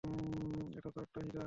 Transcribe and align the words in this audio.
এটা 0.77 0.89
তো 0.95 0.99
একটা 1.01 1.19
হীরা! 1.21 1.39